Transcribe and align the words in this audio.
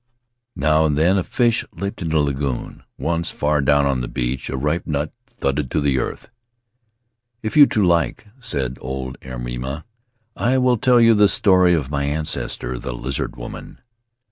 Now 0.55 0.85
and 0.85 0.97
then 0.97 1.19
a 1.19 1.23
fish 1.23 1.63
leaped 1.75 2.01
in 2.01 2.09
the 2.09 2.17
lagoon; 2.17 2.81
once, 2.97 3.29
far 3.29 3.61
down 3.61 4.01
the 4.01 4.07
beach, 4.07 4.49
a 4.49 4.57
ripe 4.57 4.87
nut 4.87 5.13
thudded 5.27 5.69
to 5.69 5.79
the 5.79 5.99
earth. 5.99 6.31
"If 7.43 7.55
you 7.55 7.67
two 7.67 7.83
like," 7.83 8.25
said 8.39 8.79
old 8.81 9.19
Airima, 9.21 9.83
"I 10.35 10.57
will 10.57 10.77
tell 10.77 10.99
you 10.99 11.13
the 11.13 11.29
story 11.29 11.75
of 11.75 11.91
my 11.91 12.03
ancestor, 12.05 12.79
the 12.79 12.93
Lizard 12.93 13.35
Woman." 13.35 13.77